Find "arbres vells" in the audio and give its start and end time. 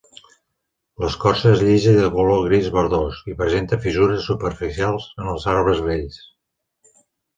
5.57-6.19